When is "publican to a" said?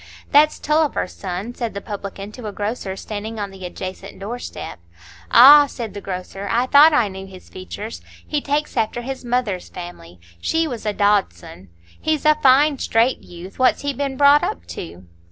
1.79-2.51